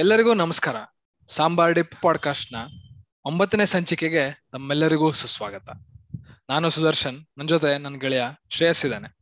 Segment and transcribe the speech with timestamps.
[0.00, 0.76] ಎಲ್ಲರಿಗೂ ನಮಸ್ಕಾರ.
[1.26, 2.56] ಸಾಂಬಾರ್ ಡಿಪ್ ಪಾಡ್ಕಾಸ್ಟ್ನ
[3.24, 5.68] ಒಂಬತ್ತನೇ ಸಂಚಿಕೆಗೆ ತಮ್ಮೆಲ್ಲರಿಗೂ ಸುಸ್ವಾಗತ.
[6.50, 9.20] ನಾನು ಸುದರ್ಶನ್ ನನ್ನ ಜೊತೆ ನನ್ನ ಗೆಳೆಯ ಶ್ರೇಯಸ್ ಇದ್ದಾನೆ.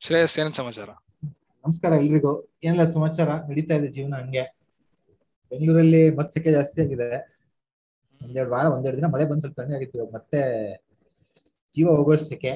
[0.00, 0.88] ಶ್ರೇಯಸ್, ಏನ್ ಸಮಾಚಾರ?
[1.24, 2.52] ನಮಸ್ಕಾರ ಎಲ್ರಿಗೂ.
[2.64, 3.28] ಏನಿಲ್ಲ, ಸಮಾಚಾರ?
[3.30, 4.42] ನಡೀತಾ ಇದೆ ಜೀವನ ಹಂಗೆ.
[5.50, 7.38] ಬೆಂಗಳೂರಲ್ಲಿ ಮತ್ಸಕ್ಕೆ ಜಾಸ್ತಿ ಆಗಿದೆ.
[8.24, 10.40] ಒಂದೆರಡು ವಾರ, ಒಂದೆರಡು ದಿನ ಮಳೆ ಬಂದ್ ಸ್ವಲ್ಪ ಕಡಿಮೆ ಆಗಿತ್ತು ಮತ್ತೆ
[11.76, 12.50] ಜೀವ ಹೋಗೋಷ್ಟಕ್ಕೆ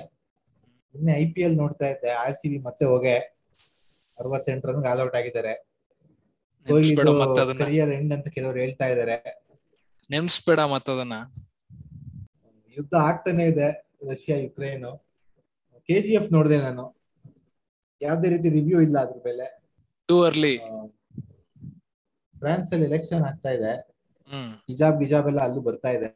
[0.94, 2.10] ನಿನ್ನೆ ಐ ಪಿ ಎಲ್ ನೋಡ್ತಾ ಇದ್ದೆ.
[2.10, 3.18] ಆರ್ ಸಿ ಬಿ ಮತ್ತೆ ಹೋಗೆ.
[4.18, 5.71] ಅರವತ್ತೆಂಟು ರನ್ ಆಲ್ ಔಟ್ ಆಗಿದ್ದಾರೆ.
[6.66, 9.16] ನೆನ್ಸ್ಬೇಡ ಮತ್ತದನ್ನ ಕರಿಯರ್ ಎಂಡ್ ಅಂತ ಕೆಲವರು ಹೇಳ್ತಾ ಇದ್ದಾರೆ
[10.10, 11.16] ನೆನ್ಸ್ಬೇಡ ಮತ್ತದನ್ನ
[12.76, 13.68] ಯುದ್ಧ ಆಗ್ತಾನೆ ಇದೆ
[14.10, 14.86] Russia Ukraine.
[15.88, 16.84] K G F ನೋಡಿದೆ ನಾನು.
[18.00, 19.46] ಯಾವ್ದೇ ರೀತಿ ರಿವ್ಯೂ ಇಲ್ಲ ಅದ್ರ ಮೇಲೆ.
[20.08, 20.54] ಟೂ ಅರ್ಲಿ
[22.34, 23.72] ಫ್ರಾನ್ಸ್ ಅಲ್ಲಿ ಎಲೆಕ್ಷನ್ ಆಗ್ತಾ ಇದೆ.
[24.68, 26.10] ಹಿಜಾಬ್ ಗಿಜಾಬ್ ಎಲ್ಲ ಅಲ್ಲೂ ಬರ್ತಾ ಇದೆ.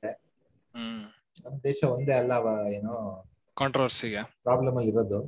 [1.45, 2.33] ನಮ್ ದೇಶ ಒಂದೇ ಅಲ್ಲ
[2.77, 2.95] ಏನು
[3.57, 5.21] ಕಾಂಟ್ರವರ್ಸಿಗೆ ಪ್ರಾಬ್ಲಮ್ ಆಗಿರೋದು.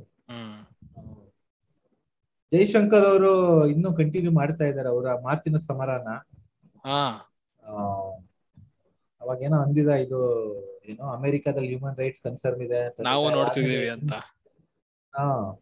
[2.51, 6.07] ಜೈಶಂಕರ್ ಅವರು ಇನ್ನೂ ಕಂಟಿನ್ಯೂ ಮಾಡ್ತಾ ಇದ್ದಾರೆ ಅವರ ಮಾತಿನ ಸಮರಾನ.
[9.21, 10.19] ಅವಾಗ ಏನೋ ಅಂದಿದ ಇದು
[10.85, 14.13] ಏನೋ ಅಮೆರಿಕಾದಲ್ಲಿ ಹ್ಯೂಮನ್ ರೈಟ್ಸ್ ಕನ್ಸರ್ನ್ ಇದೆ ನಾವು ನೋಡ್ತಿದೀವಿ ಅಂತ.
[15.15, 15.59] ಹಾ.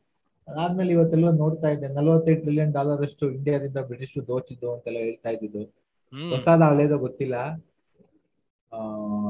[0.48, 5.64] ಅದಾದ್ಮೇಲೆ ಇವತ್ತೆಲ್ಲ ನೋಡ್ತಾ ಇದ್ದೆ ನಲವತ್ತೈದು ಟ್ರಿಲಿಯನ್ ಡಾಲರ್ ಅಷ್ಟು ಇಂಡಿಯಾದಿಂದ ಬ್ರಿಟಿಷ್ ದೋಚಿದ್ದು ಅಂತೆಲ್ಲ ಹೇಳ್ತಾ ಇದ್ದಿದ್ದು.
[6.30, 7.36] ಹೊಸದ ಹಳೇದೋ ಗೊತ್ತಿಲ್ಲ.
[8.74, 8.78] ಆ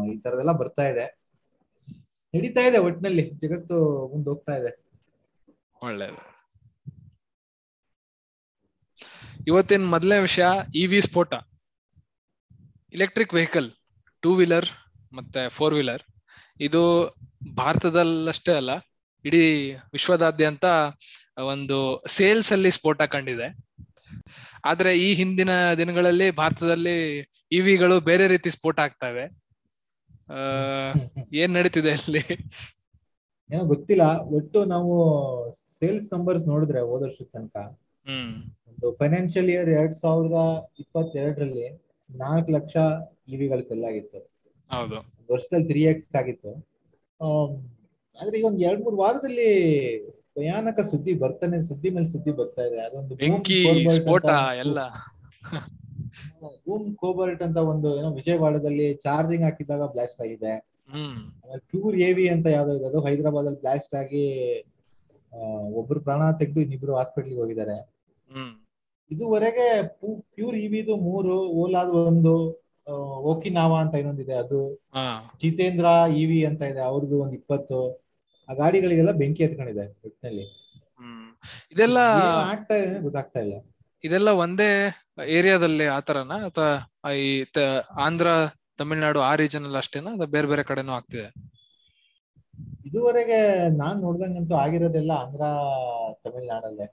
[0.03, 1.19] ಈ ತರದೆಲ್ಲ ಬರ್ತಾ ಇದೆ.
[2.36, 4.86] ನಡೀತಾ ಇದೆ ಒಟ್ನಲ್ಲಿ ಜಗತ್ತು ಮುಂದೆ ಹೋಗ್ತಾ ಇದೆ.
[5.83, 6.36] ಒಳ್ಳೇದು.
[9.47, 10.45] ಇವತ್ತಿನ ಮೊದಲನೇ ವಿಷಯ
[10.75, 11.33] ಇವಿ ಸ್ಫೋಟ
[12.93, 13.71] ಇಲೆಕ್ಟ್ರಿಕ್ ವೆಹಿಕಲ್
[14.23, 14.67] ಟೂ ವೀಲರ್
[15.13, 16.03] ಮತ್ತೆ ಫೋರ್ ವೀಲರ್
[16.59, 16.81] ಇದು
[17.55, 18.71] ಭಾರತದಲ್ಲಷ್ಟೇ ಅಲ್ಲ
[19.25, 20.65] ಇಡೀ ವಿಶ್ವದಾದ್ಯಂತ
[21.47, 23.47] ಒಂದು ಸೇಲ್ಸ್ ಅಲ್ಲಿ ಸ್ಫೋಟ ಕಂಡಿದೆ.
[24.65, 26.95] ಆದ್ರೆ ಈ ಹಿಂದಿನ ದಿನಗಳಲ್ಲಿ ಭಾರತದಲ್ಲಿ
[27.52, 29.25] ಇವಿಗಳು ಬೇರೆ ರೀತಿ ಸ್ಫೋಟ ಆಗ್ತವೆ.
[30.30, 30.37] ಆ
[31.33, 32.23] ಏನ್ ನಡೀತಿದೆ ಅಲ್ಲಿ?
[33.49, 34.03] ಏನೋ ಗೊತ್ತಿಲ್ಲ
[34.37, 34.93] ಒಟ್ಟು ನಾವು
[35.80, 37.57] ಸೇಲ್ಸ್ ನಂಬರ್ಸ್ ನೋಡಿದ್ರೆ ಹೋದ ವರ್ಷದ ತನಕ
[38.99, 40.39] ಫೈನಾನ್ಷಿಯಲ್ ಇಯರ್ ಎರಡ್ ಸಾವಿರದ
[40.80, 41.67] ಇಪ್ಪತ್ತೆರಡರಲ್ಲಿ
[42.10, 42.76] ನಾಲ್ಕು ಲಕ್ಷ
[43.30, 44.20] ಇವಿಗಳು ಸೆಲ್ ಆಗಿತ್ತು.
[45.30, 46.52] ವರ್ಷದಲ್ಲಿ ತ್ರೀ ಎಕ್ಸ್ ಆಗಿತ್ತು.
[48.17, 49.49] ಆದ್ರೆ ಈಗ ಒಂದ್ ಎರಡ್ ಮೂರ್ ವಾರದಲ್ಲಿ
[50.37, 52.77] ಭಯಾನಕ ಸುದ್ದಿ ಬರ್ತಾನೆ ಸುದ್ದಿ ಮೇಲೆ ಸುದ್ದಿ ಬರ್ತಾ ಇದೆ.
[52.80, 53.16] ಅದೊಂದು
[54.55, 54.80] ಎಲ್ಲ.
[56.66, 60.54] ಬೂಮ್ ಕೋಬರ್ಟ್ ಅಂತ ಒಂದು ಏನೋ ವಿಜಯವಾಡದಲ್ಲಿ ಚಾರ್ಜಿಂಗ್ ಹಾಕಿದಾಗ ಬ್ಲಾಸ್ಟ್ ಆಗಿದೆ.
[60.89, 61.17] ಹ್ಮ್.
[61.58, 64.23] ಪ್ಯೂರ್ ಎವಿ ಅಂತ ಯಾವ್ದೋ ಇದೆ ಅದು ಹೈದರಾಬಾದ್ ಅಲ್ಲಿ ಬ್ಲಾಸ್ಟ್ ಆಗಿ
[65.73, 67.77] ಒಬ್ರು ಪ್ರಾಣ ತೆಗೆದು ಇನ್ನಿಬ್ರು ಹಾಸ್ಪಿಟ್ಲಿಗೆ ಹೋಗಿದ್ದಾರೆ.
[68.30, 68.54] ಹ್ಮ್.
[69.11, 69.65] ಇದುವರೆಗೆ
[70.33, 72.33] ಪ್ಯೂರ್ ಇವಿದು ಮೂರು ಓಲಾದ ಒಂದು
[73.31, 74.35] ಓಕಿನಾವ ಅಂತ ಇನ್ನೊಂದಿದೆ.
[74.43, 74.59] ಅದು
[75.41, 75.87] ಜಿತೇಂದ್ರ
[76.21, 77.79] ಇವಿ ಅಂತ ಇದೆ ಅವ್ರದ್ದು ಒಂದ್ ಇಪ್ಪತ್ತು.
[78.49, 80.45] ಆ ಗಾಡಿಗಳಿಗೆಲ್ಲ ಬೆಂಕಿ ಎತ್ಕೊಂಡಿದೆ ಒಟ್ಟಿನಲ್ಲಿ
[81.73, 81.97] ಇದೆಲ್ಲ
[82.53, 83.55] ಆಗ್ತಾ ಇದೆ ಗೊತ್ತಾಗ್ತಾ ಇಲ್ಲ.
[84.03, 84.69] ಇದೆಲ್ಲ ಒಂದೇ
[85.37, 86.71] ಏರಿಯಾದಲ್ಲಿ ಆತರನ ಅಥವಾ
[87.23, 87.29] ಈ
[88.05, 88.27] ಆಂಧ್ರ
[88.81, 90.09] ತಮಿಳ್ನಾಡು ಆ ರೀಜನ್ ಅಲ್ಲಿ ಅಷ್ಟೇನಾ?
[90.15, 91.27] ಅಥವಾ ಬೇರೆ ಬೇರೆ ಕಡೆನೂ ಆಗ್ತಿದೆ?
[92.87, 93.39] ಇದುವರೆಗೆ
[93.81, 95.43] ನಾನ್ ನೋಡ್ದಂಗಂತೂ ಆಗಿರೋದೆಲ್ಲ ಆಂಧ್ರ
[96.25, 96.87] ತಮಿಳ್ನಾಡಲ್ಲೇ.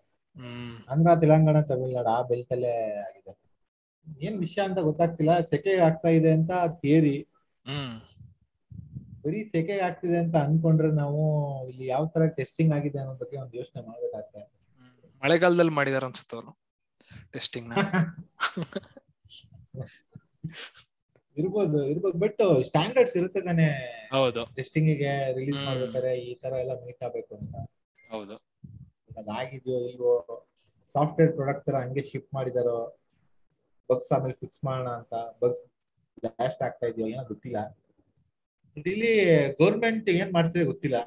[0.89, 3.39] ಆಂಧ್ರ ತೆಲಂಗಾಣ ತಮಿಳ್ನಾಡು ಆ ಬೆಲ್ಟ್ ಅಲ್ಲೇ ಆಗಿದೆ.
[4.21, 5.41] ಏನ್ ವಿಷಯ ಅಂತ ಗೊತ್ತಾಗ್ತಿಲ್ಲ.
[5.41, 6.51] ಸೆಕೆ ಆಗ್ತಾ ಇದೆ ಅಂತ
[6.83, 7.27] ಥಿಯರಿ
[9.25, 13.87] ಬರೀ ಸೆಕೆ ಆಗ್ತಿದೆ ಅಂತ ಅನ್ಕೊಂಡ್ರೆ ನಾವು ಇಲ್ಲಿ ಯಾವ ತರ ಟೆಸ್ಟಿಂಗ್ ಆಗಿದೆ ಅನ್ನೋ ಬಗ್ಗೆ ಒಂದು ಯೋಚನೆ
[13.87, 14.53] ಮಾಡ್ಬೇಕಾಗ್ತದೆ.
[15.23, 16.59] ಮಳೆಗಾಲದಲ್ಲಿ ಮಾಡಿದಾರ ಅನ್ಸುತ್ತೆ ಅವರು
[17.33, 17.75] ಟೆಸ್ಟಿಂಗ್ನ.
[21.37, 22.19] ಇರ್ಬೋದು ಇರ್ಬೋದು.
[22.19, 23.97] ಬಟ್ ಸ್ಟ್ಯಾಂಡರ್ಡ್ಸ್ ಇರುತ್ತೆ ತಾನೆ.
[24.13, 24.55] ಹೌದು.
[24.55, 25.65] ಟೆಸ್ಟಿಂಗ್ಗೆ ರಿಲೀಸ್.
[25.65, 27.55] ಮಾಡ್ಬೇಕಾದ್ರೆ ಈ ತರ ಎಲ್ಲ ಮೀಟ್ ಆಗ್ಬೇಕು ಅಂತ.
[28.11, 28.54] ಹೌದು.
[29.21, 30.15] ಅದಾಗಿದ್ಯೋ ಇಲ್ವೋ
[30.95, 32.79] ಸಾಫ್ಟ್ವೇರ್ ಪ್ರಾಡಕ್ಟ್ ತರ ಹಂಗೆ ಶಿಫ್ಟ್ ಮಾಡಿದಾರೋ
[33.91, 35.63] ಬಗ್ಸ್ ಆಮೇಲೆ ಫಿಕ್ಸ್ ಮಾಡೋಣ ಅಂತ ಬಗ್ಸ್
[36.23, 37.59] ಬ್ಲಾಸ್ಟ್ ಆಗ್ತಾ ಇದೆಯೋ ಏನೋ ಗೊತ್ತಿಲ್ಲ.
[38.77, 39.13] ಇಲ್ಲಿ
[39.61, 40.99] ಗೌರ್ಮೆಂಟ್ ಏನ್ ಮಾಡ್ತಿದೆ ಗೊತ್ತಿಲ್ಲ.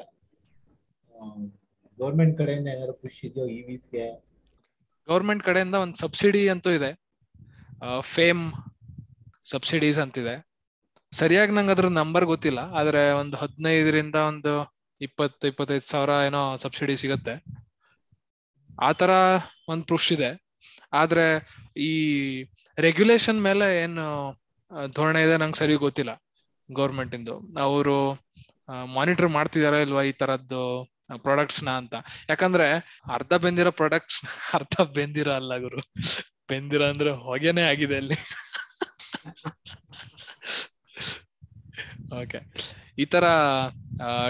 [1.97, 4.05] ಗೌರ್ಮೆಂಟ್ ಕಡೆಯಿಂದ ಏನಾದ್ರು ಖುಷಿ ಇದೆಯೋ ಇ ವಿಸ್ಗೆ
[5.07, 6.91] ಗೌರ್ಮೆಂಟ್ ಕಡೆಯಿಂದ ಒಂದು ಸಬ್ಸಿಡಿ ಅಂತೂ ಇದೆ.
[8.15, 8.43] ಫೇಮ್
[9.51, 10.35] ಸಬ್ಸಿಡೀಸ್ ಅಂತಿದೆ.
[11.13, 14.53] ಸರಿಯಾಗಿ ನಂಗೆ ಅದ್ರ ನಂಬರ್ ಗೊತ್ತಿಲ್ಲ, ಆದ್ರೆ ಒಂದು ಹದಿನೈದರಿಂದ ಒಂದು
[15.01, 17.35] ಇಪ್ಪತ್ತು, ಇಪ್ಪತ್ತೈದು ಸಾವಿರ ಏನೋ ಸಬ್ಸಿಡಿ ಸಿಗತ್ತೆ.
[18.83, 19.09] ಆ ತರ
[19.67, 20.47] ಒಂದು ಪ್ರೂಫ್ ಇದೆ.
[20.93, 21.25] ಆದ್ರೆ
[21.77, 22.43] ಈ
[22.77, 24.31] ರೆಗ್ಯುಲೇಷನ್ ಮೇಲೆ ಏನು
[24.87, 26.23] ಧೋರಣೆ ಇದೆ ನಂಗೆ ಸರಿ ಗೊತ್ತಿಲ್ಲ
[26.71, 27.55] ಗೌರ್ಮೆಂಟ್ ಇಂದು.
[27.57, 28.13] ಅವರು
[28.85, 31.95] ಮಾನಿಟರ್ ಮಾಡ್ತಿದಾರೋ ಇಲ್ವಾ ಈ ತರದ್ದು ಪ್ರಾಡಕ್ಟ್ಸ್ನ ಅಂತ.
[32.29, 32.67] ಯಾಕಂದ್ರೆ
[33.11, 35.79] ಅರ್ಧ ಬೆಂದಿರೋ ಪ್ರಾಡಕ್ಟ್ಸ್ ಅರ್ಧ ಬೆಂದಿರೋ ಅಲ್ಲ ಗುರು.
[36.47, 38.15] ಬೆಂದಿರೋ ಅಂದ್ರೆ ಹೊಗೆನೆ ಆಗಿದೆ ಅಲ್ಲಿ.
[42.13, 42.39] ಓಕೆ
[42.97, 43.25] ಈ ತರ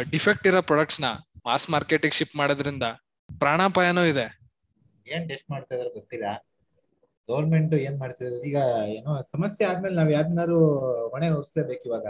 [0.10, 1.06] ಡಿಫೆಕ್ಟ್ ಇರೋ ಪ್ರಾಡಕ್ಟ್ಸ್ನ
[1.46, 2.84] ಮಾಸ್ ಮಾರ್ಕೆಟಿಗೆ ಶಿಪ್ ಮಾಡೋದ್ರಿಂದ
[3.40, 4.37] ಪ್ರಾಣಾಪಾಯನೂ ಇದೆ.
[5.08, 6.28] ಏನ್ ಟೆಸ್ಟ್ ಮಾಡ್ತಾ ಇದಾರೆ ಗೊತ್ತಿಲ್ಲ.
[7.30, 8.60] ಗೌರ್ಮೆಂಟ್ ಏನ್ ಮಾಡ್ತಿದ್ದಾರೆ ಈಗ
[8.96, 10.60] ಏನೋ ಸಮಸ್ಯೆ ಆದ್ಮೇಲೆ ನಾವ್ ಯಾವ್ದನ್ನಾರು
[11.14, 12.06] ಹೊಣೆ ಹೊರಿಸ್ಲೇಬೇಕು ಇವಾಗ.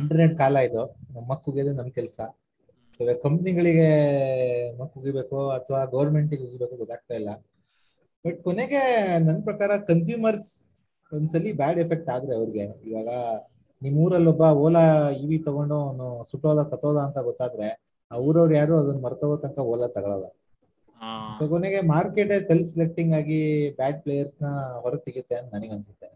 [0.00, 0.82] ಇಂಟರ್ನೆಟ್ ಕಾಲ ಇದು.
[1.08, 2.18] ನಮ್ಮ ಮಕ್ಕಳಿಗೆ ನಮ್ ಕೆಲ್ಸ.
[2.96, 3.88] ಸೊ ಕಂಪ್ನಿಗಳಿಗೆ
[4.80, 7.30] ಮಕ್ ಉಗಿಬೇಕು ಅಥವಾ ಗೌರ್ಮೆಂಟಿಗೆ ಉಗಿಬೇಕು ಗೊತ್ತಾಗ್ತಾ ಇಲ್ಲ.
[8.24, 8.80] ಬಟ್ ಕೊನೆಗೆ
[9.26, 10.50] ನನ್ನ ಪ್ರಕಾರ ಕನ್ಸ್ಯೂಮರ್ಸ್
[11.12, 12.64] ಒಂದ್ಸಲಿ ಬ್ಯಾಡ್ ಎಫೆಕ್ಟ್ ಆದ್ರೆ ಅವ್ರಿಗೆ.
[12.88, 13.08] ಇವಾಗ
[13.82, 14.82] ನಿಮ್ ಊರಲ್ಲಿ ಒಬ್ಬ ಓಲಾ
[15.22, 17.68] ಇವಿ ತಗೊಂಡು ಅವನು ಸುಟ್ಟೋದ ಸತ್ತೋದ ಅಂತ ಗೊತ್ತಾದ್ರೆ
[18.10, 20.26] ಆ ಊರವ್ರು ಯಾರು ಅದನ್ನ ಮರ್ತೋಗೋ ತನಕ ಓಲಾ ತಗೊಳಲ್ಲ.
[21.36, 23.40] ಸೊ ಕೊನೆಗೆ ಮಾರ್ಕೆಟ್ ಸೆಲ್ಫ್ ಸೆಲೆಕ್ಟಿಂಗ್ ಆಗಿ
[23.78, 24.48] ಬ್ಯಾಡ್ ಪ್ಲೇಯರ್ಸ್ನ
[24.82, 26.08] ಹೊರ ತೆಗಿತೆ ಅಂತ ನನಗೆ ಅನ್ಸುತ್ತೆ.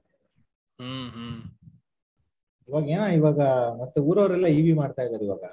[2.69, 3.41] ಇವಾಗ ಏನ ಇವಾಗ
[3.81, 5.45] ಮತ್ತೆ ಊರವರೆಲ್ಲ ಇವಿ ಮಾಡ್ತಾ ಇದಾರೆ ಇವಾಗ.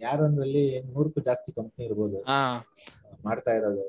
[0.00, 2.18] ಯಾರಂದ್ರಲ್ಲಿ ನೂರಕ್ಕೂ ಜಾಸ್ತಿ ಕಂಪ್ನಿ ಇರ್ಬೋದು.
[3.26, 3.84] ಮಾಡ್ತಾ ಇರೋದು.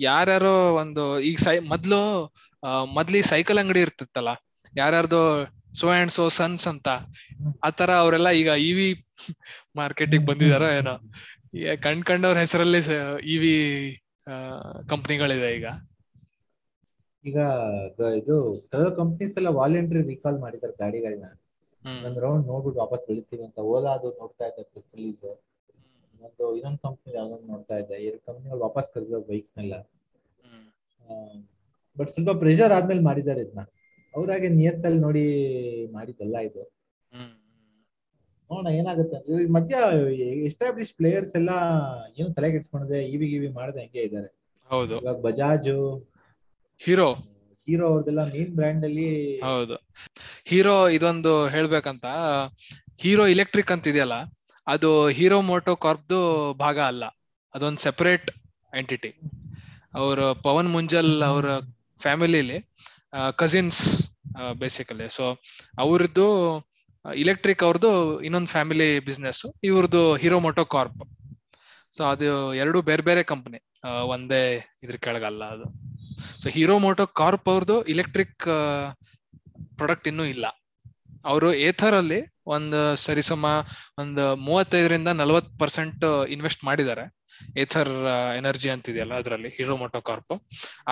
[0.00, 0.52] ಯಾರ್ಯಾರೋ
[0.82, 2.00] ಒಂದು ಈಗ ಸೈ ಮೊದ್ಲು
[2.96, 4.30] ಮೊದ್ಲಿ ಸೈಕಲ್ ಅಂಗಡಿ ಇರ್ತಿತ್ತಲ್ಲ
[4.74, 5.20] ಯಾರ್ಯಾರ್ದು
[5.80, 6.88] ಸೋ ಅಂಡ್ ಸೋ ಸನ್ಸ್ ಅಂತ
[7.68, 8.88] ಆತರ ಅವರೆಲ್ಲ ಈಗ ಇವಿ
[9.76, 10.94] ಮಾರ್ಕೆಟಿಗೆ ಬಂದಿದಾರೋ ಏನೋ.
[11.84, 12.80] ಕಣ್ ಕಂಡವ್ರ ಹೆಸರಲ್ಲಿ
[13.34, 13.54] ಇವಿ
[14.92, 15.66] ಕಂಪ್ನಿಗಳಿದೆ ಈಗ.
[17.24, 17.38] ಈಗ
[18.20, 18.36] ಇದು
[18.70, 21.28] ಕೆಲವು ಕಂಪ್ನೀಸ್ ಎಲ್ಲ ವಾಲಂಟ್ರಿ ರೀಕಾಲ್ ಮಾಡಿದ್ದಾರೆ ಗಾಡಿಗಳನ್ನ.
[22.06, 23.58] ಒಂದ್ ರೌಂಡ್ ನೋಡ್ಬಿಟ್ಟು ವಾಪಸ್ ಬೆಳಿತೀವಿ ಅಂತ.
[23.72, 25.24] ಓಲಾ ಅದು ನೋಡ್ತಾ ಇದ್ದೆ ಪ್ರೆಸ್ ರಿಲೀಸ್
[26.20, 27.96] ಒಂದು ಇನ್ನೊಂದು ಕಂಪ್ನಿ ಯಾವ್ದೊಂದು ನೋಡ್ತಾ ಇದ್ದೆ.
[28.06, 29.74] ಎರಡು ಕಂಪ್ನಿಗಳು ವಾಪಸ್ ಕರೆದ್ರು ಬೈಕ್ಸ್ ನೆಲ್ಲ.
[31.96, 33.62] ಬಟ್ ಸ್ವಲ್ಪ ಪ್ರೆಷರ್ ಆದ್ಮೇಲೆ ಮಾಡಿದ್ದಾರೆ ಇದನ್ನ
[34.14, 35.24] ಅವ್ರಾಗೆ ನಿಯತ್ತಲ್ಲಿ ನೋಡಿ
[35.92, 36.62] ಮಾಡಿದ್ದಲ್ಲ ಇದು.
[38.64, 39.76] ನೋಡೋಣ ಏನಾಗುತ್ತೆ ಅಂದ್ರೆ ಈ ಮಧ್ಯ
[40.48, 41.50] ಎಸ್ಟಾಬ್ಲಿಷ್ ಪ್ಲೇಯರ್ಸ್ ಎಲ್ಲ
[42.18, 44.28] ಏನು ತಲೆ ಕೆಡ್ಸ್ಕೊಂಡಿದೆ ಇವಿ ಗಿವಿ ಮಾಡದೆ ಹಂಗೆ ಇದ್ದಾರೆ
[44.70, 44.94] ಹೌದು.
[44.98, 45.70] ಇವಾಗ ಬಜಾಜ್
[46.80, 47.08] ಹೀರೋ
[47.68, 49.08] ಹೀರೋ ಅವ್ರದೆಲ್ಲ ಮೇನ್ ಬ್ರ್ಯಾಂಡ್ ಅಲ್ಲಿ
[49.46, 49.76] ಹೌದು.
[50.48, 52.06] ಹೀರೋ ಇದೊಂದು ಹೇಳ್ಬೇಕಂತ
[53.02, 54.16] ಹೀರೋ ಇಲೆಕ್ಟ್ರಿಕ್ ಅಂತ ಇದೆಯಲ್ಲ
[54.66, 56.18] ಅದು ಹೀರೋ ಮೋಟೋ ಕಾರ್ಪ್ದು
[56.60, 57.04] ಭಾಗ ಅಲ್ಲ
[57.54, 58.28] ಅದೊಂದು ಸೆಪರೇಟ್
[58.72, 59.10] ಎಂಟಿಟಿ
[59.94, 61.48] ಅವರು ಪವನ್ ಮುಂಜಲ್ ಅವರ
[62.00, 62.58] ಫ್ಯಾಮಿಲಿಲಿ
[63.38, 63.82] ಕಸಿನ್ಸ್
[64.54, 65.24] ಬೇಸಿಕಲಿ ಸೊ
[65.78, 66.26] ಅವ್ರದ್ದು
[67.04, 67.90] ಇಲೆಕ್ಟ್ರಿಕ್ ಅವ್ರದ್ದು
[68.26, 71.02] ಇನ್ನೊಂದು ಫ್ಯಾಮಿಲಿ ಬಿಸ್ನೆಸ್ ಇವ್ರದ್ದು ಹೀರೋ ಮೋಟೋ ಕಾರ್ಪ್
[71.94, 73.58] ಸೊ ಅದು ಎರಡು ಬೇರೆ ಬೇರೆ ಕಂಪನಿ
[74.14, 74.40] ಒಂದೇ
[74.84, 75.66] ಇದ್ರ ಕೆಳಗಲ್ಲ ಅದು.
[76.42, 78.44] ಸೊ ಹೀರೋ ಮೋಟೋ ಕಾರ್ಪ್ ಅವ್ರದ್ದು ಇಲೆಕ್ಟ್ರಿಕ್
[79.78, 80.46] ಪ್ರಾಡಕ್ಟ್ ಇನ್ನೂ ಇಲ್ಲ.
[81.24, 83.44] ಅವರು ಏಥರ್ ಅಲ್ಲಿ ಒಂದು ಸರಿಸುಮ
[83.98, 86.04] ಒಂದು ಮೂವತ್ತೈದರಿಂದ ನಲವತ್ ಪರ್ಸೆಂಟ್
[86.34, 87.04] ಇನ್ವೆಸ್ಟ್ ಮಾಡಿದ್ದಾರೆ.
[87.62, 87.92] ಏಥರ್
[88.38, 90.34] ಎನರ್ಜಿ ಅಂತಿದೆಯಲ್ಲ ಅದರಲ್ಲಿ ಹೀರೋ ಮೋಟೋ ಕಾರ್ಪ್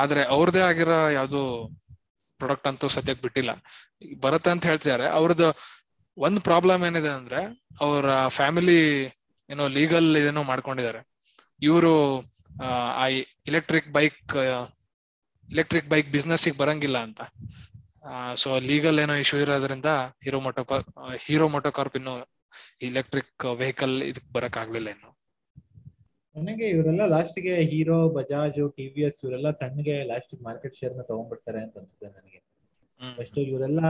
[0.02, 1.40] ಆದ್ರೆ ಅವ್ರದೇ ಆಗಿರೋ ಯಾವುದು
[2.40, 3.52] ಪ್ರಾಡಕ್ಟ್ ಅಂತೂ ಸದ್ಯಕ್ಕೆ ಬಿಟ್ಟಿಲ್ಲ.
[4.24, 5.06] ಬರುತ್ತೆ ಅಂತ ಹೇಳ್ತಿದ್ದಾರೆ.
[5.18, 5.48] ಅವ್ರದ್ದು
[6.16, 7.40] ಒಂದು ಪ್ರಾಬ್ಲಮ್ ಏನಿದೆ ಅಂದ್ರೆ
[7.80, 8.06] ಅವರ
[8.36, 8.78] ಫ್ಯಾಮಿಲಿ
[9.50, 11.00] ಏನೋ ಲೀಗಲ್ ಇದೇನೋ ಮಾಡ್ಕೊಂಡಿದ್ದಾರೆ.
[11.62, 11.92] ಇವರು
[12.98, 13.04] ಆ
[13.48, 14.18] electric bike
[15.48, 17.20] electric bike business ಬರಂಗಿಲ್ಲ ಅಂತ.
[18.42, 19.90] ಸೊ ಲೀಗಲ್ ಏನೋ ಇಶ್ಯೂ ಇರೋದ್ರಿಂದ
[20.24, 20.62] Hero Moto
[21.26, 22.14] Hero Moto Corp ಇನ್ನು
[22.88, 25.10] ಇಲೆಕ್ಟ್ರಿಕ್ ವೆಹಿಕಲ್ ಇದಕ್ ಬರಕ್ ಆಗ್ಲಿಲ್ಲ ಇನ್ನು.
[26.36, 32.40] ನನಗೆ ಇವರೆಲ್ಲ ಲಾಸ್ಟ್ಗೆ ಹೀರೋ ಬಜಾಜ್ ಟಿವಿಎಸ್ ಇವರೆಲ್ಲ ತಣ್ಣಗೆ ಲಾಸ್ಟ್ ಮಾರ್ಕೆಟ್ ಶೇರ್ನ ತಗೊಂಡ್ಬಿಡ್ತಾರೆ ಅಂತ ಅನ್ಸುತ್ತೆ ನನಗೆ.
[33.00, 33.80] ಫಸ್ಟ್ ಇವರೆಲ್ಲ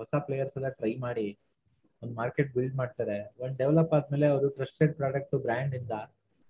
[0.00, 1.38] ಹೊಸ ಪ್ಲೇಯರ್ಸ್ ಎಲ್ಲ ಟ್ರೈ ಮಾಡಿ
[2.02, 3.34] ಒಂದು ಮಾರ್ಕೆಟ್ ಬಿಲ್ಡ್ ಮಾಡ್ತಾರೆ.
[3.38, 5.90] ಒಂದ್ ಡೆವಲಪ್ ಆದ್ಮೇಲೆ ಅವರು ಟ್ರಸ್ಟೆಡ್ ಪ್ರಾಡಕ್ಟ್ ಬ್ರ್ಯಾಂಡ್ ಇಂದ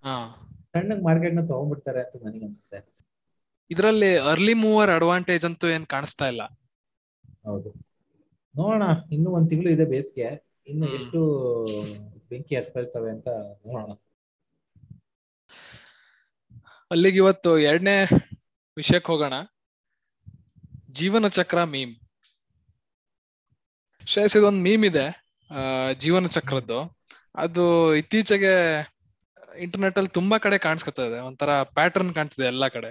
[0.05, 3.01] ಆ ಸಣ್ಣಗ್ ಮಾರ್ಕೆಟ್ನ ತಗೊಂಡ್ಬಿಡ್ತಾರೆ ಅಂತ ನನಗೆ ಅನ್ಸುತ್ತೆ.
[3.71, 6.43] ಇದರಲ್ಲಿ ಅರ್ಲಿ ಮೂವರ್ ಅಡ್ವಾಂಟೇಜ್ ಅಂತೂ ಏನ್ ಕಾಣಿಸ್ತಾ ಇಲ್ಲ.
[7.45, 7.75] ಹೌದು.
[8.57, 8.83] ನೋಡೋಣ
[9.13, 10.53] ಇನ್ನು ಒಂದ್ ತಿಂಗಳು ಇದೆ ಬೇಸಿಗೆ.
[10.67, 10.89] ಇನ್ನು.
[10.89, 11.21] ಎಷ್ಟು
[12.29, 13.29] ಬೆಂಕಿ ಹತ್ಕೊಳ್ತವೆ ಅಂತ
[13.67, 13.91] ನೋಡೋಣ.
[16.91, 18.05] ಅಲ್ಲಿಗೆ ಇವತ್ತು ಎರಡನೇ
[18.77, 19.33] ವಿಷಯಕ್ಕೆ ಹೋಗೋಣ.
[20.91, 21.97] ಜೀವನ ಚಕ್ರ ಮೀಮ್
[24.07, 25.07] ಶ್ರೇಯಸ್ ಇದೊಂದು ಮೀಮ್ ಇದೆ
[26.03, 26.79] ಜೀವನ ಚಕ್ರದ್ದು.
[27.45, 27.65] ಅದು
[28.01, 28.55] ಇತ್ತೀಚೆಗೆ
[29.65, 31.19] ಇಂಟರ್ನೆಟ್ ಅಲ್ಲಿ ತುಂಬಾ ಕಡೆ ಕಾಣಿಸ್ಕೊತಾ ಇದೆ.
[31.29, 32.91] ಒಂಥರ ಪ್ಯಾಟರ್ನ್ ಕಾಣ್ತಿದೆ ಎಲ್ಲಾ ಕಡೆ.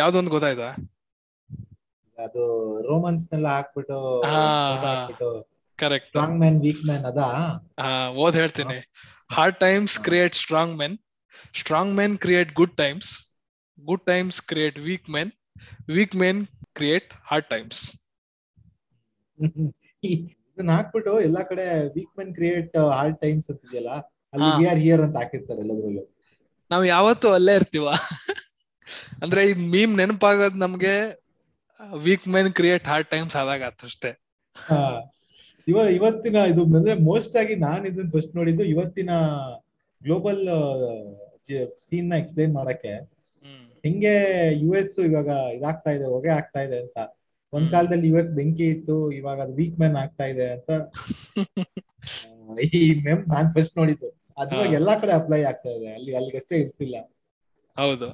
[0.00, 0.70] ಯಾವ್ದೊಂದು ಗೊತ್ತಾಯ್ತಾ?
[2.18, 2.42] ಅದು
[2.88, 3.98] ರೋಮನ್ಸ್ ನೆಲ್ಲ ಹಾಕ್ಬಿಟ್ಟು
[5.78, 7.28] correct strong man weak man ಅದಾ?
[8.22, 8.78] ಓದ್ ಹೇಳ್ತೀನಿ.
[9.36, 10.96] Hard times create strong men
[11.60, 13.10] strong men create good times
[13.78, 15.30] good times create weak men
[15.96, 16.40] weak men
[16.78, 17.82] create hard times
[20.02, 21.64] ಇದನ್ನ ಹಾಕ್ಬಿಟ್ಟು ಎಲ್ಲಾ ಕಡೆ
[21.96, 23.92] weak men create hard times ಅಂತಿದೆಯಲ್ಲ
[24.34, 24.50] ಅಲ್ಲಿ.
[24.58, 26.04] ವಿ ಆರ್ ಹಿಯರ್ ಅಂತ ಹಾಕಿರ್ತಾರೆ ಎಲ್ಲದ್ರಲ್ಲೂ.
[26.70, 27.86] ನಾವ್ ಯಾವತ್ತೂ ಅಲ್ಲೇ ಇರ್ತೀವ.
[29.22, 30.94] ಅಂದ್ರೆ ಈ ಮೀಮ್ ನೆನಪಾಗೋದ್ ನಮ್ಗೆ
[32.02, 34.10] weak men create hard times ಆದಾಗ ಅಷ್ಟೇ.
[34.56, 34.80] ಹಾ.
[35.66, 39.12] ಇವ ಇವತ್ತಿನ ಇದು ಅಂದ್ರೆ ಮೋಸ್ಟ್ ಆಗಿ ನಾನ್ ಇದನ್ನ ಫಸ್ಟ್ ನೋಡಿದ್ದು ಇವತ್ತಿನ
[40.02, 40.42] ಗ್ಲೋಬಲ್
[41.86, 42.92] ಸೀನ್ನ ಎಕ್ಸ್ಪ್ಲೈನ್ ಮಾಡಕ್ಕೆ
[43.84, 44.14] ಹಿಂಗೆ
[44.62, 46.96] ಯು ಎಸ್ ಇವಾಗ ಇದಾಗ್ತಾ ಇದೆ ಹೊಗೆ ಆಗ್ತಾ ಇದೆ ಅಂತ.
[47.52, 47.68] ಒಂದ್.
[47.72, 50.70] ಕಾಲದಲ್ಲಿ ಯು ಎಸ್ ಬೆಂಕಿ ಇತ್ತು ಇವಾಗ ಅದು ವೀಕ್ ಮ್ಯಾನ್ ಆಗ್ತಾ ಇದೆ ಅಂತ
[52.68, 54.08] ಈ ಮೆಮ್ ನಾನ್ ಫಸ್ಟ್ ನೋಡಿದ್ದು.
[54.38, 56.96] ಅದು ಎಲ್ಲಾ ಕಡೆ ಅಪ್ಲೈ ಆಗ್ತಾ ಇದೆ ಅಲ್ಲಿ ಅಲ್ಲಿಗಷ್ಟೇ ಇರ್ಸಿಲ್ಲ
[57.76, 58.08] ಹೌದು.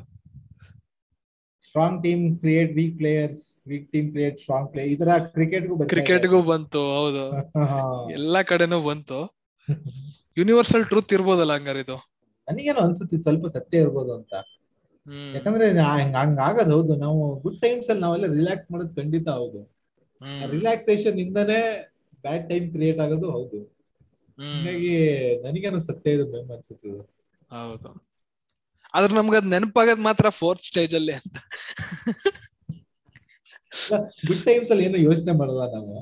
[1.65, 6.83] Strong team create weak players weak team create strong play ಈ ತರ ಕ್ರಿಕೆಟ್ಗೂ ಕ್ರಿಕೆಟ್ಗೂ ಬಂತು
[6.99, 7.25] ಹೌದು.
[8.19, 9.19] ಎಲ್ಲಾ ಕಡೆನೂ ಬಂತು.
[10.37, 11.97] ಯೂನಿವರ್ಸಲ್ ಟ್ರೂತ್ ಇರ್ಬೋದಲ್ಲ ಹಂಗಾರೆ ಇದು?
[12.49, 14.33] ನನಗೇನೋ ಅನ್ಸುತ್ತೆ ಸ್ವಲ್ಪ ಸತ್ಯ ಇರ್ಬೋದು ಅಂತ.
[15.35, 15.67] ಯಾಕಂದ್ರೆ
[16.15, 16.93] ಹಂಗ ಆಗದ್ ಹೌದು.
[16.97, 19.61] ನಾವು ಗುಡ್ ಟೈಮ್ಸ್ ಅಲ್ಲಿ ನಾವೆಲ್ಲ ರಿಲ್ಯಾಕ್ಸ್ ಮಾಡೋದು ಖಂಡಿತ ಹೌದು.
[20.51, 21.61] ರಿಲ್ಯಾಕ್ಸೇಷನ್ ಇಂದನೇ
[22.25, 23.61] ಬ್ಯಾಡ್ ಟೈಮ್ ಕ್ರಿಯೇಟ್ ಆಗೋದು ಹೌದು.
[24.39, 24.93] ಹೀಗಾಗಿ
[25.45, 26.93] ನನಗೇನೋ ಸತ್ಯ ಇದು ಮೆಮ್ ಅನ್ಸುತ್ತೆ.
[27.51, 27.91] ಹೌದು.
[28.95, 31.37] ಆದ್ರೆ ನಮ್ಗೆ ಅದ್ ನೆನಪಾಗದ್ ಮಾತ್ರ ಫೋರ್ತ್ ಸ್ಟೇಜ್ ಅಲ್ಲಿ ಅಂತ.
[34.27, 35.95] ಗುಡ್ ಟೈಮ್ಸ್ ಅಲ್ಲಿ ಏನೋ ಯೋಚನೆ ಮಾಡಲ್ಲ ನಾವು.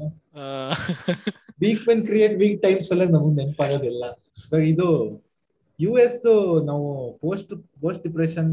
[1.60, 4.04] Weak men create weak times ಅಲ್ಲೇ ನಮ್ಗೆ ನೆನಪಾಗೋದಿಲ್ಲ.
[4.72, 4.88] ಇದು
[5.78, 6.18] ಯು ಎಸ್
[6.70, 6.88] ನಾವು
[7.24, 7.52] ಪೋಸ್ಟ್
[7.82, 8.50] ಪೋಸ್ಟ್ ಡಿಪ್ರೆಷನ್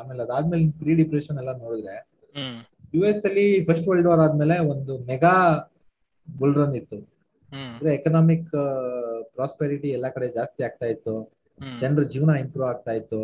[0.00, 1.96] ಆಮೇಲೆ ಅದಾದ್ಮೇಲೆ ಪ್ರೀ ಡಿಪ್ರೆಷನ್ ಎಲ್ಲ ನೋಡಿದ್ರೆ
[2.96, 5.34] ಯು ಎಸ್ ಅಲ್ಲಿ ಫಸ್ಟ್ ವರ್ಲ್ಡ್ ವಾರ್ ಆದ್ಮೇಲೆ ಒಂದು ಮೆಗಾ
[6.28, 6.98] ಬುಲ್ ರನ್ ಇತ್ತು.
[7.72, 8.48] ಅಂದ್ರೆ ಎಕನಾಮಿಕ್
[9.36, 11.14] ಪ್ರಾಸ್ಪೆರಿಟಿ ಎಲ್ಲಾ ಕಡೆ ಜಾಸ್ತಿ ಆಗ್ತಾ ಇತ್ತು.
[11.80, 13.20] ಜನರ ಜೀವನ ಇಂಪ್ರೂವ್ ಆಗ್ತಾ ಇತ್ತು.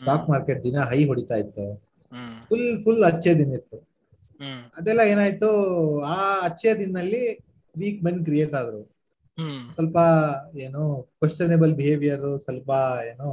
[0.00, 1.66] ಸ್ಟಾಕ್ ಮಾರ್ಕೆಟ್ ದಿನ ಹೈ ಹೊಡಿತಾ ಇತ್ತು.
[2.48, 3.78] ಫುಲ್ ಫುಲ್ ಅಚ್ಚೆ ದಿನ ಇತ್ತು.
[4.78, 5.50] ಅದೆಲ್ಲ ಏನಾಯ್ತು?
[6.14, 6.16] ಆ
[6.48, 7.22] ಅಚ್ಚೆ ದಿನಲ್ಲಿ
[7.74, 8.80] ವೀಕ್ ಮೆನ್ ಕ್ರಿಯೇಟ್ ಆದ್ರು.
[9.74, 9.98] ಸ್ವಲ್ಪ
[10.58, 10.82] ಏನು
[11.20, 12.70] ಕ್ವಶನೇಬಲ್ ಬಿಹೇವಿಯರ್ ಸ್ವಲ್ಪ
[13.10, 13.28] ಏನು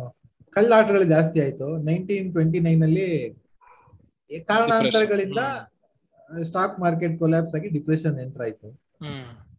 [0.54, 1.68] ಕಳ್ಳಾಟಗಳು ಜಾಸ್ತಿ ಆಯ್ತು.
[1.88, 3.08] ನೈನ್ಟೀನ್ ಟ್ವೆಂಟಿ ನೈನ್ ಅಲ್ಲಿ
[4.50, 5.42] ಕಾರಣಾಂತರಗಳಿಂದ
[6.46, 8.68] ಸ್ಟಾಕ್ ಮಾರ್ಕೆಟ್ ಕೊಲ್ಯಾಪ್ಸ್ ಆಗಿ ಡಿಪ್ರೆಷನ್ ಎಂಟರ್ ಆಯ್ತು.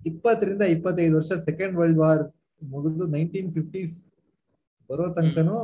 [0.06, 2.22] ಇಪ್ಪತ್ತರಿಂದ ಇಪ್ಪತ್ತೈದು ವರ್ಷ ಸೆಕೆಂಡ್ ವರ್ಲ್ಡ್ ವಾರ್
[2.62, 3.96] ಮುಗಿದು ನೈನ್ಟೀನ್ ಫಿಫ್ಟೀಸ್
[4.90, 5.56] ಬರೋ ತನಕನು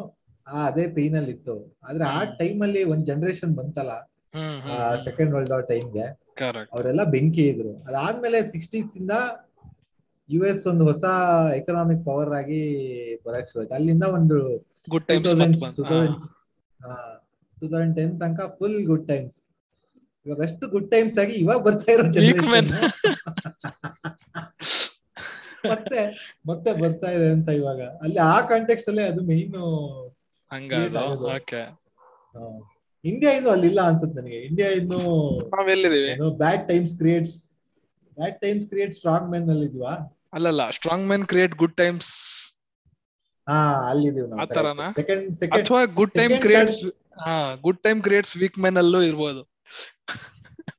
[0.46, 2.18] ಆ ಅದೇ ಪೈನ್ ಅಲ್ಲಿ ಇತ್ತು ಆದ್ರೆ ಆ.
[2.40, 3.92] ಟೈಮ್ ಅಲ್ಲಿ ಒಂದ್ ಜನರೇಷನ್ ಬಂತಲ್ಲ
[5.04, 6.06] ಸೆಕೆಂಡ್ ವರ್ಲ್ಡ್ ವಾರ್ ಟೈಮ್ಗೆ
[6.72, 7.72] ಅವರೆಲ್ಲ ಬೆಂಕಿ ಇದ್ರು.
[7.88, 9.14] ಅದಾದ್ಮೇಲೆ ಸಿಕ್ಸ್ಟೀಸ್ ಇಂದ
[10.28, 11.04] ಯು ಎಸ್ ಒಂದು ಹೊಸ
[11.58, 12.60] ಎಕನಾಮಿಕ್ ಪವರ್ ಆಗಿ
[13.26, 14.36] ಬರಕ್ ಶುರು ಆಯ್ತು ಅಲ್ಲಿಂದ ಒಂದು
[14.88, 15.76] ಗುಡ್ ಟೂ ಟೈಮ್ಸ್ ತೌಸಂಡ್ ಬಂತು.
[15.78, 16.16] Two thousand
[17.56, 19.38] two thousand ten ತನಕ ಫುಲ್ ಗುಡ್ ಟೈಮ್ಸ್
[20.26, 22.04] ಇವಾಗ ಅಷ್ಟು ಗುಡ್ ಟೈಮ್ಸ್ ಆಗಿ ಇವಾಗ ಬರ್ತಾ ಇರೋ
[25.72, 26.00] ಮತ್ತೆ
[26.48, 27.80] ಮತ್ತೆ ಬರ್ತಾ ಇದೆ ಅಂತ ಇವಾಗ.
[28.04, 29.52] ಅಲ್ಲಿ ಆ ಕಾಂಟೆಕ್ಸ್ಟ್ ಅಲ್ಲೇ ಅದು ಮೇನ್
[33.04, 34.40] ಇಂಡಿಯಾ ಇನ್ನು ಅಲ್ಲಿ ಇಲ್ಲ ಅನ್ಸುತ್ತೆ ನನಗೆ.
[34.48, 34.98] ಇಂಡಿಯಾ ಇನ್ನು
[36.42, 37.34] bad times creates
[38.16, 39.92] bad times create strong men ಅಲ್ಲಿ ಇದೀವಾ
[40.34, 42.10] ಅಲ್ಲಲ್ಲ strong men create good times
[43.46, 43.58] ಹಾ
[43.90, 44.86] ಅಲ್ಲಿದೀವಿ ಆ ತರನಾ?
[44.98, 46.76] ಸೆಕೆಂಡ್ ಸೆಕೆಂಡ್ ಅಥವಾ ಗುಡ್ ಟೈಮ್ second ಕ್ರಿಯೇಟ್ಸ್
[47.18, 47.32] ಹಾ
[47.64, 49.40] good time creates weak men ಅಲ್ಲೂ ಇರ್ಬೋದು.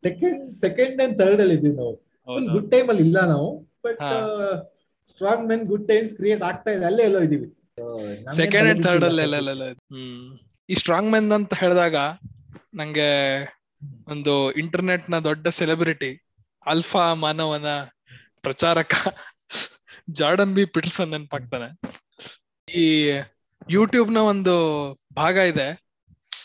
[0.04, 1.94] ಸೆಕೆಂಡ್ ಸೆಕೆಂಡ್ ಅಂಡ್ ಥರ್ಡ್ ಅಲ್ಲಿ ಇದೀವಿ ನಾವು
[2.28, 3.50] ಫುಲ್ ಗುಡ್ ಟೈಮ್ ಅಲ್ಲಿ ಇಲ್ಲ ನಾವು
[3.86, 4.02] but.
[5.10, 7.48] Strong men good times create ಆಗ್ತಾ ಇದೆ ಅಲ್ಲೇ ಎಲ್ಲೋ ಇದೀವಿ
[8.38, 9.64] ಸೆಕೆಂಡ್ ಅಂಡ್ ಥರ್ಡ್ ಅಲ್ಲಿ ಎಲ್ಲ
[9.94, 10.26] ಹ್ಮ್.
[10.70, 11.98] ಈ ಸ್ಟ್ರಾಂಗ್ ಮೆನ್ ಅಂತ ಹೇಳಿದಾಗ
[12.76, 13.10] ನಂಗೆ
[14.08, 16.12] ಒಂದು ಇಂಟರ್ನೆಟ್ನ ದೊಡ್ಡ ಸೆಲೆಬ್ರಿಟಿ
[16.66, 17.66] ಅಲ್ಫಾ ಮಾನವನ
[18.42, 18.92] ಪ್ರಚಾರಕ
[20.10, 21.80] ಜಾರ್ಡನ್ ಬಿ ಪಿಟರ್ಸನ್ ನೆನ್ಪಾಗ್ತಾನೆ.
[22.74, 23.12] ಈ
[23.70, 24.56] ಯೂಟ್ಯೂಬ್ನ ಒಂದು
[25.14, 25.84] ಭಾಗ ಇದೆ.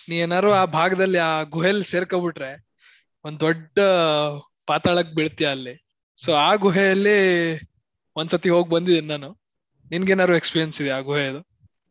[0.08, 2.66] ನೀ ಏನಾರು ಆ ಭಾಗದಲ್ಲಿ ಆ ಗುಹೆಲ್ ಸೇರ್ಕೊಬಿಟ್ರೆ
[3.25, 3.80] ಒಂದ್ ದೊಡ್ಡ
[4.66, 5.87] ಪಾತಾಳಕ್ ಬೀಳ್ತೀಯ ಅಲ್ಲಿ.
[6.16, 7.58] ಸೊ ಆ ಗುಹೆಯಲ್ಲಿ
[8.16, 9.38] ಒಂದ್ಸತಿ ಹೋಗಿ ಬಂದಿದ್ದೀನಿ ನಾನು.
[9.90, 11.40] ನಿನ್ಗೇನಾರು ಎಕ್ಸ್ಪೀರಿಯನ್ಸ್ ಇದೆ ಆ ಗುಹೆದು?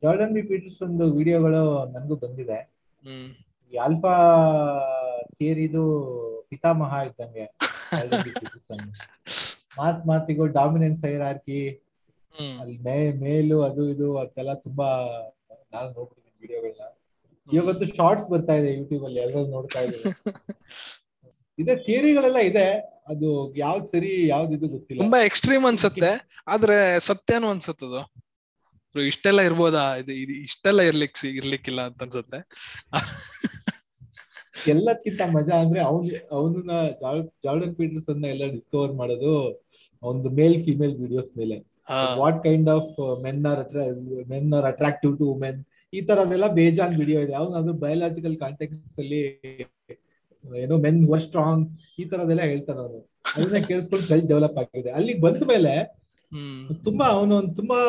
[0.04, 2.76] ಜಾರ್ಡನ್ ಬಿ ಪೀಟರ್ಸ್ ಒಂದು ವಿಡಿಯೋಗಳು ನನಗೂ ಬಂದಿದೆ.
[3.04, 3.34] ಹ್ಮ್.
[3.74, 4.14] ಈ ಆಲ್ಫಾ
[5.40, 5.84] ಥಿಯರಿದು
[6.50, 7.58] ಪಿತಾಮಹ ಇದ್ದಂಗೆ.
[9.78, 11.62] ಮಾತ್ ಮಾತಿಗೂ ಡಾಮಿನೆನ್ಸ್ ಹೈರಾರ್ಕಿ
[12.60, 14.88] ಅಲ್ಲಿ ಮೇ ಮೇಲು ಅದು ಇದು ಅಂತೆಲ್ಲ ತುಂಬಾ
[15.74, 16.86] ನಾನು ನೋಡ್ಬಿಟ್ಟಿದ್ದೀನಿ ವಿಡಿಯೋಗಳನ್ನ
[17.50, 20.14] ಇವತ್ತು ಶಾರ್ಟ್ಸ್ ಬರ್ತಾ ಇದೆ ಯೂಟ್ಯೂಬ್ ಅಲ್ಲಿ ಎಲ್ಲರೂ ನೋಡ್ತಾ ಇದ್ದಾರೆ
[21.58, 22.66] ಇದೆ ಥಿಯರಿಗಳೆಲ್ಲ ಇದೆ.
[23.12, 23.28] ಅದು
[23.58, 25.02] ಯಾವ್ದು ಸರಿ ಯಾವ್ದು ಇದು ಗೊತ್ತಿಲ್ಲ.
[25.04, 26.12] ತುಂಬಾ ಎಕ್ಸ್ಟ್ರೀಮ್ ಅನ್ಸುತ್ತೆ.
[26.48, 26.76] ಆದ್ರೆ
[27.08, 27.88] ಸತ್ಯನೂ ಅನ್ಸುತ್ತೆ
[28.96, 29.84] ಅದು ಇಷ್ಟೆಲ್ಲ ಇರ್ಬೋದಾ?
[30.02, 30.12] ಇದು
[30.48, 32.40] ಇಷ್ಟೆಲ್ಲ ಇರ್ಲಿಕ್ ಇರ್ಲಿಕ್ಕಿಲ್ಲ ಅಂತ ಅನ್ಸತ್ತೆ.
[34.74, 36.06] ಎಲ್ಲದಕ್ಕಿಂತ ಮಜಾ ಅಂದ್ರೆ ಅವ್ನ್
[36.38, 36.72] ಅವನನ್ನ
[37.46, 39.34] ಜಾರ್ಡನ್ ಪೀಟರ್ಸ್ ಅನ್ನ ಎಲ್ಲ ಡಿಸ್ಕವರ್ ಮಾಡೋದು
[40.04, 40.56] ಒಂದು ಮೇಲ್.
[40.68, 41.58] ಫಿಮೇಲ್ ವಿಡಿಯೋಸ್ ಮೇಲೆ
[42.22, 42.94] what kind of
[43.26, 43.62] men are
[44.34, 45.60] men are attractive to women
[45.94, 47.34] ಈ ತರದೆಲ್ಲ ಬೇಜಾನ್ ವಿಡಿಯೋ ಇದೆ.
[47.42, 49.22] ಅವ್ನು ಅದು ಬಯೋಲಾಜಿಕಲ್ ಕಾಂಟೆಕ್ಸ್ಟ್ ಅಲ್ಲಿ
[50.64, 51.64] ಏನೋ ಮೆನ್ ವರ್ ಸ್ಟ್ರಾಂಗ್
[52.00, 53.00] ಈ ತರದೆಲ್ಲ ಹೇಳ್ತಾನೆ ಅವನು.
[53.36, 54.92] ಅದನ್ನ ಕೇಳಿಸ್ಕೊಂಡು ಸೆಲ್ಫ್ ಡೆವಲಪ್ ಆಗಿದೆ.
[54.98, 55.74] ಅಲ್ಲಿಗೆ ಬಂದ ಮೇಲೆ
[56.88, 57.80] ತುಂಬಾ ಅವನು ತುಂಬಾ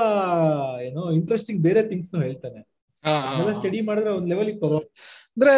[0.89, 2.61] ಏನೋ ಇಂಟ್ರೆಸ್ಟಿಂಗ್ ಬೇರೆ ಥಿಂಗ್ಸ್ ಹೇಳ್ತಾನೆ.
[3.59, 4.79] ಸ್ಟಡಿ ಮಾಡಿದ್ರೆ ಒಂದ್ ಲೆವೆಲ್ ಬರೋ
[5.35, 5.55] ಅಂದ್ರೆ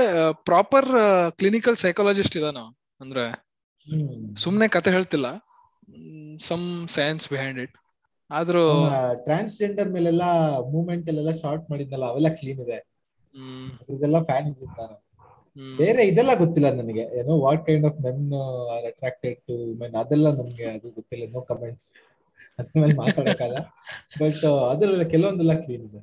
[0.48, 0.88] ಪ್ರಾಪರ್
[1.38, 2.58] ಕ್ಲಿನಿಕಲ್ ಸೈಕಾಲಜಿಸ್ಟ್ ಇದಾನ
[3.00, 3.24] ಅಂದ್ರೆ
[4.36, 5.28] ಸುಮ್ನೆ ಕತೆ ಹೇಳ್ತಿಲ್ಲ.
[6.40, 6.64] ಸಮ್
[6.96, 7.76] ಸೈನ್ಸ್ ಬಿಹೈಂಡ್ ಇಟ್
[8.30, 8.64] ಆದ್ರೂ
[9.26, 10.24] ಟ್ರಾನ್ಸ್ಜೆಂಡರ್ ಮೇಲೆಲ್ಲ
[10.72, 12.78] ಮೂವ್ಮೆಂಟ್ ಅಲ್ಲೆಲ್ಲ ಶಾರ್ಟ್ ಮಾಡಿದ್ನಲ್ಲ ಅವೆಲ್ಲ ಕ್ಲೀನ್ ಇದೆ.
[13.94, 14.96] ಇದೆಲ್ಲ ಫ್ಯಾನ್ ಇದ್ದೀನಿ ನಾನು.
[15.78, 17.04] ಬೇರೆ ಇದೆಲ್ಲ ಗೊತ್ತಿಲ್ಲ ನನಗೆ.
[17.20, 18.22] ಏನೋ what kind of men
[18.74, 21.88] are attracted to men ಅದೆಲ್ಲ ನಮ್ಗೆ ಅದು ಗೊತ್ತಿಲ್ಲ ನೋ ಕಮೆಂಟ್ಸ್
[22.58, 23.58] ಅದ್ರ ಮೇಲೆ ಮಾತಾಡಕ್ಕಲ್ಲ
[24.20, 24.40] ಬಟ್
[24.72, 26.00] ಅದ್ರಲ್ಲ ಕೆಲವೊಂದೆಲ್ಲ ಕ್ಲೀನ್ ಇದೆ.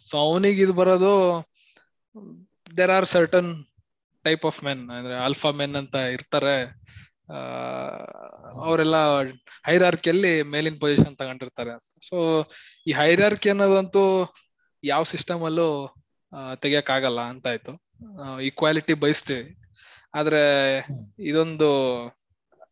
[0.00, 1.12] ಸೊ ಅವನಿಗೆ ಇದು ಬರೋದು
[2.78, 3.50] there are certain
[4.24, 6.56] type of men ಅಂದ್ರೆ ಆಲ್ಫಾ ಮೆನ್ ಅಂತ ಇರ್ತಾರೆ.
[8.66, 8.96] ಅವರೆಲ್ಲ
[9.66, 11.74] ಹೈರಾರ್ಕಿಯಲ್ಲಿ ಮೇಲಿನ ಪೊಸಿಷನ್ ತಗೊಂಡಿರ್ತಾರೆ.
[12.08, 12.16] ಸೊ
[12.86, 14.04] ಈ ಹೈರಾರ್ಕಿ ಅನ್ನೋದಂತೂ
[14.84, 15.68] ಯಾವ ಸಿಸ್ಟಮ್ ಅಲ್ಲೂ
[16.62, 17.72] ತೆಗಿಯಕ್ ಆಗಲ್ಲ ಅಂತ ಆಯ್ತು.
[18.42, 19.44] ಈಕ್ವಾಲಿಟಿ ಬಯಸ್ತೀವಿ.
[20.14, 20.42] ಆದ್ರೆ
[21.30, 21.68] ಇದೊಂದು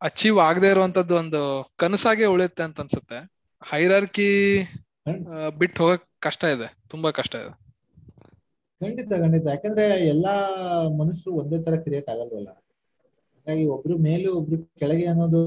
[0.00, 1.40] ಅಚೀವ್ ಆಗದೆ ಇರುವಂತದ್ದು ಒಂದು
[1.76, 3.18] ಕನಸಾಗೆ ಉಳಿಯುತ್ತೆ ಅಂತ ಅನ್ಸುತ್ತೆ.
[3.62, 4.30] ಹೈರಾರ್ಕಿ.
[5.58, 7.52] ಬಿಟ್ಟು ಹೋಗಕ್ ಕಷ್ಟ ಇದೆ ತುಂಬಾ ಕಷ್ಟ ಇದೆ.
[8.80, 9.46] ಖಂಡಿತ ಖಂಡಿತ.
[9.46, 10.34] ಯಾಕಂದ್ರೆ ಎಲ್ಲಾ
[10.98, 12.50] ಮನುಷ್ಯರು ಒಂದೇ ತರ ಕ್ರಿಯೇಟ್ ಆಗಲ್ವಲ್ಲ?
[13.46, 15.40] ಹಾಗಾಗಿ ಒಬ್ರು ಮೇಲೂ ಒಬ್ರು ಕೆಳಗೆ ಅನ್ನೋದು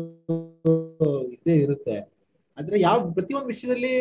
[1.35, 1.95] ಇದ್ದೇ ಇರುತ್ತೆ.
[2.57, 3.93] ಆದ್ರೆ ಯಾವ ಪ್ರತಿಯೊಂದು ವಿಷಯದಲ್ಲಿ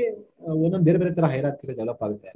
[0.56, 2.30] ಒಂದೊಂದ್ ಬೇರೆ ಬೇರೆ ತರ ಹೈರಾರ್ಕಿ ಡೆವಲಪ್ ಆಗುತ್ತೆ.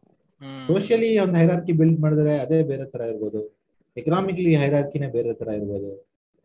[0.60, 3.40] ಸೋಷಿಯಲಿ ಒಂದು ಹೈರಾರ್ಕಿ ಬಿಲ್ಡ್ ಮಾಡಿದ್ರೆ ಅದೇ ಬೇರೆ ತರ ಇರ್ಬೋದು.
[3.96, 5.90] ಎಕನಾಮಿಕ್ಲಿ ಹೈರಾರ್ಕಿನೇ ಬೇರೆ ತರ ಇರ್ಬೋದು.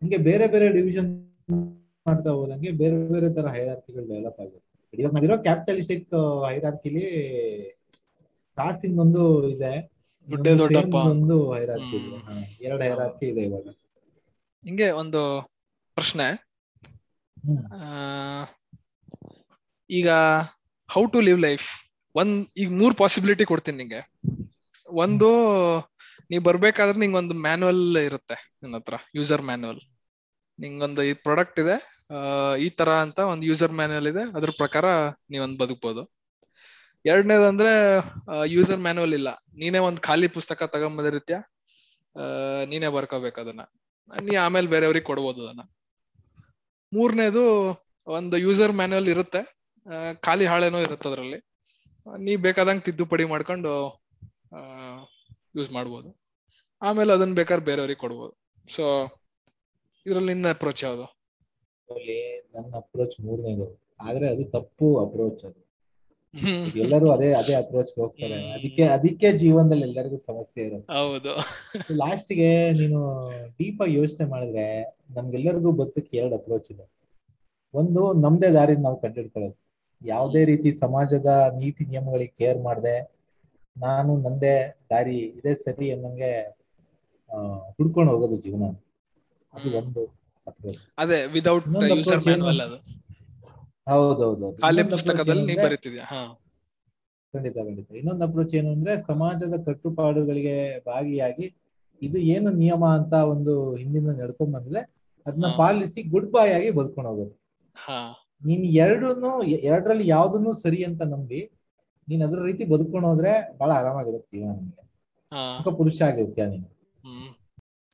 [0.01, 1.09] ಹಂಗೆ ಬೇರೆ ಬೇರೆ ಡಿವಿಷನ್
[2.05, 4.59] ಮಾಡ್ತಾ ಹೋದಂಗೆ ಬೇರೆ ಬೇರೆ ತರ ಹೈರಾರ್ಕಿಗಳು ಡೆವಲಪ್ ಆಗುತ್ತೆ.
[4.93, 6.13] ಇವಾಗ ನಾವಿರೋ ಕ್ಯಾಪಿಟಲಿಸ್ಟಿಕ್
[6.49, 7.03] ಹೈರಾರ್ಕಿಲಿ
[8.59, 9.23] ಕಾಸಿಂದೊಂದು
[9.53, 9.73] ಇದೆ.
[10.27, 10.95] ದುಡ್ಡೇ ದೊಡ್ಡಪ್ಪ.
[11.13, 11.37] ಒಂದು
[11.99, 12.17] ಇದೆ.
[12.65, 13.65] ಎರಡು ಹೈರಾರ್ಕಿ ಇದೆ ಇವಾಗ.
[14.63, 15.21] ಹಿಂಗೆ ಒಂದು
[15.97, 16.27] ಪ್ರಶ್ನೆ.
[19.89, 20.09] ಈಗ
[20.89, 21.67] ಹೌ ಟು ಲಿವ್ ಲೈಫ್
[22.15, 24.01] ಒಂದ್ ಈಗ ಮೂರ್ ಪಾಸಿಬಿಲಿಟಿ ಕೊಡ್ತೀನಿ ನಿಂಗೆ.
[24.87, 25.29] ಒಂದು
[26.29, 29.81] ನೀ ಬರ್ಬೇಕಾದ್ರೆ ಒಂದು ಮ್ಯಾನುವಲ್ ಇರುತ್ತೆ ನಿನ್ನ ಹತ್ರ ಯೂಸರ್ ಮ್ಯಾನುವಲ್
[30.59, 31.75] ನಿಂಗೊಂದು ಈ ಪ್ರಾಡಕ್ಟ್ ಇದೆ
[32.65, 34.85] ಈ ತರ ಅಂತ ಒಂದು ಯೂಸರ್ ಮ್ಯಾನುವಲ್ ಇದೆ ಅದ್ರ ಪ್ರಕಾರ
[35.33, 36.01] ನೀವೊಂದು ಬದುಕ್ಬೋದು.
[37.05, 38.03] ಎರಡನೇದಂದ್ರೆ
[38.45, 39.29] ಯೂಸರ್ ಮ್ಯಾನುವಲ್ ಇಲ್ಲ.
[39.57, 41.41] ನೀನೇ ಒಂದ್ ಖಾಲಿ ಪುಸ್ತಕ ತಗೊಂಬಂದಿರ್ತ್ಯ
[42.65, 43.61] ನೀನೇ ಬರ್ಕೋಬೇಕು ಅದನ್ನ.
[44.21, 45.61] ನೀ ಆಮೇಲೆ ಬೇರೆಯವ್ರಿಗೆ ಕೊಡ್ಬೋದು ಅದನ್ನ.
[46.93, 47.43] ಮೂರನೇದು,
[48.07, 49.59] ಒಂದು ಯೂಸರ್ ಮ್ಯಾನುವಲ್ ಇರುತ್ತೆ.
[50.13, 51.37] ಖಾಲಿ ಹಾಳೆನೋ ಇರುತ್ತೆ ಅದರಲ್ಲಿ.
[52.17, 54.01] ನೀ ಬೇಕಾದಂಗೆ ತಿದ್ದುಪಡಿ ಮಾಡ್ಕೊಂಡು
[55.55, 56.19] ಯೂಸ್ ಮಾಡ್ಬೋದು.
[56.81, 58.37] ಆಮೇಲೆ ಅದನ್ನ ಬೇಕಾದ್ರೆ ಬೇರೆಯವ್ರಿಗೆ ಕೊಡ್ಬೋದು.
[58.75, 59.05] ಸೊ
[60.05, 61.05] ಇದ್ರಲ್ಲಿ ನಿನ್ನ ಅಪ್ರೋಚ್ ಯಾವುದು?
[62.53, 63.83] ನನ್ನ ಅಪ್ರೋಚ್ ಮೂರನೇದು.
[64.01, 65.68] ಆದ್ರೆ ಅದು ತಪ್ಪು ಅಪ್ರೋಚ್ ಅದು.
[66.75, 68.51] ಎಲ್ಲರೂ ಅದೇ ಅದೇ ಅಪ್ರೋಚ್ ಹೋಗ್ತಾರೆ.
[68.51, 70.93] ಅದಕ್ಕೆ ಅದಕ್ಕೆ ಜೀವನದಲ್ಲಿ ಎಲ್ಲರಿಗೂ ಸಮಸ್ಯೆ ಇರುತ್ತೆ.
[70.93, 71.33] ಹೌದು.
[71.95, 72.99] ಲಾಸ್ಟ್ಗೆ ನೀನು
[73.57, 74.65] ಡೀಪ್ ಆಗಿ ಯೋಚನೆ ಮಾಡಿದ್ರೆ
[75.15, 76.85] ನಮ್ಗೆಲ್ಲರಿಗೂ ಬದುಕಕ್ಕೆ ಎರಡು ಅಪ್ರೋಚ್ ಇದೆ.
[77.73, 79.57] ಒಂದು ನಮ್ದೇ ದಾರಿ ನಾವು ಕಂಡಿಡ್ಕೊಳ್ಳೋದು
[80.01, 81.25] ಯಾವುದೇ ರೀತಿ ಸಮಾಜದ
[81.57, 82.95] ನೀತಿ ನಿಯಮಗಳಿಗೆ ಕೇರ್ ಮಾಡದೆ
[83.77, 84.55] ನಾನು ನಂದೇ
[84.89, 86.31] ದಾರಿ ಇದೇ ಸರಿ ಅನ್ನಂಗೆ
[87.29, 87.37] ಆ
[87.77, 88.63] ಹುಡ್ಕೊಂಡು ಹೋಗೋದು ಜೀವನ.
[89.53, 90.01] ಅದು ಒಂದು
[90.47, 91.67] ಅಪ್ರೋಚ್ ಅದೇ ವಿದೌಟ್
[93.89, 96.05] ಹೌದೌದು ಅಲ್ಲಿ ಪುಸ್ತಕದಲ್ಲಿ ನೀವು ಬರೀತಿದ್ಯಾ?
[96.11, 96.21] ಹಾ.
[97.33, 97.89] ಖಂಡಿತ ಖಂಡಿತ.
[97.99, 100.55] ಇನ್ನೊಂದು ಅಪ್ರೋಚ್ ಏನು ಅಂದ್ರೆ ಸಮಾಜದ ಕಟ್ಟುಪಾಡುಗಳಿಗೆ
[100.87, 101.45] ಭಾಗಿಯಾಗಿ
[102.01, 104.81] ಇದು ಏನು ನಿಯಮ ಅಂತ ಒಂದು ಹಿಂದಿನ ನಡ್ಕೊಂಡ್ ಬಂದ್ರೆ
[105.25, 107.33] ಅದನ್ನ ಪಾಲಿಸಿ ಗುಡ್ ಬಾಯ್ ಆಗಿ ಬದುಕೊಂಡು ಹೋಗೋದು.
[108.41, 109.31] ನೀನ್ ಎರಡನ್ನು
[109.69, 111.41] ಎರಡರಲ್ಲಿ ಯಾವ್ದನ್ನು ಸರಿ ಅಂತ ನಂಬಿ
[112.07, 114.83] ನೀನ್ ಅದ್ರ ರೀತಿ ಬದುಕೊಂಡು ಹೋದ್ರೆ ಬಹಳ ಆರಾಮಾಗಿರುತ್ತೆ ಜೀವನ ನಿನ್ಗೆ
[115.55, 116.67] ಸುಖ ಪುರುಷ ಆಗಿರ್ತೀಯ ನೀನು.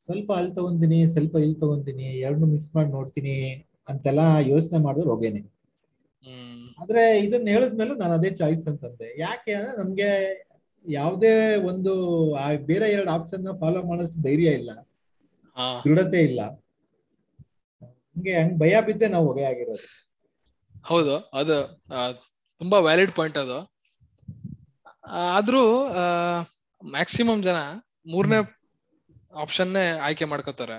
[0.08, 3.36] ಸ್ವಲ್ಪ ಅಲ್ಲಿ ತಗೊಂತೀನಿ ಸ್ವಲ್ಪ ಇಲ್ಲಿ ತಗೊಂತೀನಿ ಎರಡನ್ನು ಮಿಕ್ಸ್ ಮಾಡಿ ನೋಡ್ತೀನಿ
[3.88, 4.22] ಅಂತೆಲ್ಲ
[4.52, 5.42] ಯೋಚನೆ ಮಾಡಿದ್ರೆ ಹೋಗೇನೆ.
[6.82, 9.20] ಆದ್ರೆ ಇದನ್ನ ಹೇಳಿದ್ಮೇಲೆ ನಾನು ಅದೇ ಚಾಯ್ಸ್ ಅಂತಂದೆ.
[9.20, 10.10] ಯಾಕೆ ಅಂದ್ರೆ ನಮ್ಗೆ
[10.88, 11.94] ಯಾವುದೇ ಒಂದು
[12.66, 14.72] ಬೇರೆ ಎರಡು ಆಪ್ಷನ್ನ ಫಾಲೋ ಮಾಡೋಷ್ಟು ಧೈರ್ಯ ಇಲ್ಲ.
[15.86, 16.42] ದೃಢತೆ ಇಲ್ಲ.
[17.82, 19.86] ಹಂಗೆ ಹಂಗ್ ಭಯ ಬಿದ್ದೆ ನಾವು ಹೊಗೆ ಆಗಿರೋದು.
[20.86, 21.56] ಹೌದು ಅದು
[22.60, 23.58] ತುಂಬಾ ವ್ಯಾಲಿಡ್ ಪಾಯಿಂಟ್ ಅದು.
[25.34, 25.62] ಆದ್ರೂ
[26.82, 27.60] ಮ್ಯಾಕ್ಸಿಮಮ್ ಜನ
[28.08, 28.40] ಮೂರನೇ
[29.36, 30.78] ಆಪ್ಷನ್ನೇ ಆಯ್ಕೆ ಮಾಡ್ಕೋತಾರೆ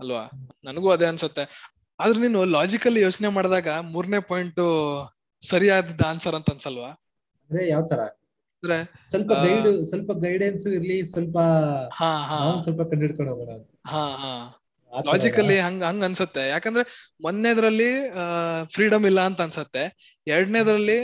[0.00, 0.24] ಅಲ್ವಾ?
[0.64, 1.44] ನನಗೂ ಅದೇ ಅನ್ಸುತ್ತೆ.
[2.00, 4.60] ಆದ್ರೆ ನೀನು ಲಾಜಿಕಲ್ ಯೋಚನೆ ಮಾಡಿದಾಗ ಮೂರನೇ ಪಾಯಿಂಟ್
[5.42, 6.90] ಸರಿಯಾದ ಆನ್ಸರ್ ಅಂತ ಅನ್ಸಲ್ವಾ?
[7.50, 8.00] ಅಂದ್ರೆ ಯಾವ ತರ?
[8.62, 8.76] ಅಂದ್ರೆ
[9.06, 11.38] ಸ್ವಲ್ಪ ಗೈಡ್ ಸ್ವಲ್ಪ ಗೈಡೆನ್ಸ್ ಇರ್ಲಿ ಸ್ವಲ್ಪ
[11.92, 12.38] ಹಾ ಹಾ.
[12.62, 13.56] ಸ್ವಲ್ಪ ಕಂಡಿಡ್ಕೊಂಡು ಹೋಗೋಣ.
[13.86, 14.32] ಹಾ ಹಾ.
[15.06, 16.48] ಲಾಜಿಕಲಿ ಹಂಗ ಹಂಗ ಅನ್ಸತ್ತೆ.
[16.48, 16.84] ಯಾಕಂದ್ರೆ
[17.22, 17.90] ಮೊನ್ನೆದ್ರಲ್ಲಿ
[18.72, 19.82] ಫ್ರೀಡಮ್ ಇಲ್ಲ ಅಂತ ಅನ್ಸತ್ತೆ.
[20.26, 20.98] ಎರಡನೇದ್ರಲ್ಲಿ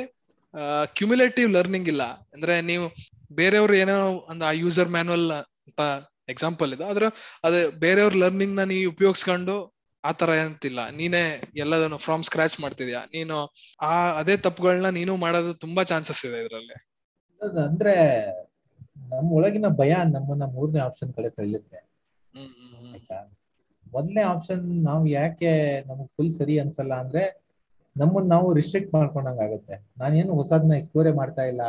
[0.94, 2.02] ಕ್ಯುಮ್ಯುಲೇಟಿವ್ ಲರ್ನಿಂಗ್ ಇಲ್ಲ.
[2.34, 2.86] ಅಂದ್ರೆ ನೀವು
[3.32, 3.96] ಬೇರೆಯವ್ರು ಏನೋ
[4.30, 5.26] ಒಂದು ಆ ಯೂಸರ್ ಮ್ಯಾನುವಲ್
[5.68, 5.80] ಅಂತ
[6.28, 6.84] ಎಕ್ಸಾಂಪಲ್ ಇದೆ.
[6.84, 7.06] ಆದ್ರೆ
[7.44, 9.56] ಅದೇ ಬೇರೆಯವ್ರ ಲರ್ನಿಂಗ್ನ ನೀವು ಉಪಯೋಗಿಸ್ಕೊಂಡು
[10.04, 10.80] ಆ ತರ ಅಂತಿಲ್ಲ.
[10.90, 11.22] ನೀನೇ
[11.56, 13.00] ಎಲ್ಲದನ್ನು ಫ್ರಾಮ್ ಸ್ಕ್ರಾಚ್ ಮಾಡ್ತಿದ್ಯಾ?
[13.14, 13.36] ನೀನು
[13.82, 16.76] ಆ ಅದೇ ತಪ್ಪುಗಳನ್ನ ನೀನು ಮಾಡೋದು ತುಂಬಾ ಚಾನ್ಸಸ್ ಇದೆ ಇದರಲ್ಲಿ.
[17.64, 17.94] ಅಂದ್ರೆ
[19.10, 21.78] ನಮ್ಮ ಒಳಗಿನ ಭಯ ನಮ್ಮನ್ನ ಮೂರನೇ ಆಪ್ಷನ್ ಕಡೆ ತಳ್ಳುತ್ತೆ
[23.86, 25.52] ಮೊದಲನೇ ಆಪ್ಷನ್ ನಾವು ಯಾಕೆ
[25.86, 27.22] ನಮಗ್ ಫುಲ್ ಸರಿ ಅನ್ಸಲ್ಲ ಅಂದ್ರೆ
[27.96, 29.76] ನಮ್ಮನ್ನ ನಾವು ರಿಸ್ಟ್ರಿಕ್ಟ್ ಮಾಡ್ಕೊಂಡಂಗ ಆಗುತ್ತೆ.
[29.98, 31.62] ನಾನೇನು ಹೊಸದನ್ನ ಎಕ್ಸ್ಪ್ಲೋರೇ ಮಾಡ್ತಾ ಇಲ್ಲ.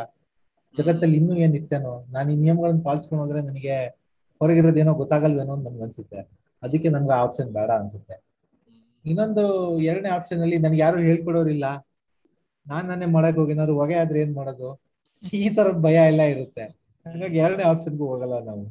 [0.74, 1.94] ಜಗತ್ತಲ್ಲಿ ಇನ್ನೂ ಏನ್ ಇತ್ತೇನೋ?
[2.10, 3.74] ನಾನು ಈ ನಿಯಮಗಳನ್ನ ಪಾಲಿಸ್ಕೊಂಡು ಹೋದ್ರೆ ನನಗೆ
[4.40, 6.20] ಹೊರಗಿರೋದೇನೋ ಗೊತ್ತಾಗಲ್ವೇನೋ ಅಂತ ನಮ್ಗೆ ಅನ್ಸುತ್ತೆ.
[6.62, 8.16] ಅದಕ್ಕೆ ನಮ್ಗೆ ಆಪ್ಷನ್ ಬೇಡ ಅನ್ಸುತ್ತೆ.
[9.04, 9.44] ಇನ್ನೊಂದು
[9.84, 11.66] ಎರಡನೇ ಆಪ್ಷನ್ ಅಲ್ಲಿ ನನ್ಗೆ ಯಾರು ಹೇಳ್ಕೊಡೋರಿಲ್ಲ.
[12.66, 14.68] ನಾನ್ ನಾನೇ ಮಾಡಕ್ ಹೋಗಿ ಏನಾದ್ರು ಹೊಗೆ ಆದ್ರೆ ಏನ್ ಮಾಡೋದು?
[15.32, 16.64] ಈ ತರದ್ ಭಯ ಎಲ್ಲ ಇರುತ್ತೆ.
[17.06, 18.64] ಹಾಗಾಗಿ ಎರಡನೇ ಆಪ್ಷನ್ಗೂ ಹೋಗಲ್ಲ ನಾವು.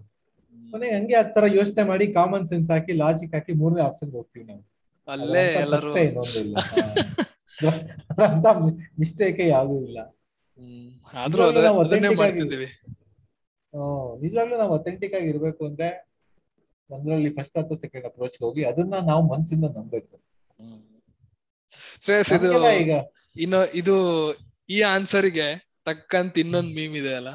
[0.67, 4.63] ಕೊನೆಗೆ ಹಂಗೆ ಆ ತರ ಯೋಚನೆ ಮಾಡಿ ಕಾಮನ್ ಸೆನ್ಸ್ ಹಾಕಿ ಲಾಜಿಕ್ ಹಾಕಿ ಮೂರನೇ ಆಪ್ಷನ್ ಹೋಗ್ತೀವಿ ನಾವು.
[5.07, 6.57] ಅಲ್ಲೇ ಎಲ್ಲರೂ ಇನ್ನೊಂದು ಇಲ್ಲ.
[6.69, 6.83] ಹಾ.
[8.25, 8.47] ಅಂತ
[8.99, 9.99] ಮಿಸ್ಟೇಕ್ ಯಾವ್ದು ಇಲ್ಲ.
[14.23, 15.87] ನಿಜವಾಗ್ಲೂ ನಾವು ಅಥೆಂಟಿಕ್ ಆಗಿ ಇರ್ಬೇಕು ಅಂದ್ರೆ
[16.93, 20.15] ಒಂದ್ರಲ್ಲಿ ಫಸ್ಟ್ ಅಥವಾ ಸೆಕೆಂಡ್ ಅಪ್ರೋಚ್ ಹೋಗಿ ಅದನ್ನ ನಾವು ಮನ್ಸಿಂದ ನಂಬಬೇಕು.
[22.05, 22.51] ಶ್ರೇಯಸ್ ಇದು
[22.83, 22.93] ಈಗ
[23.43, 23.95] ಇನ್ನು ಇದು
[24.69, 25.47] ಈ ಆನ್ಸರ್ಗೆ
[25.87, 27.29] ತಕ್ಕಂತ ಇನ್ನೊಂದು ಮೀಮ್ ಇದೆ ಅಲ್ಲ?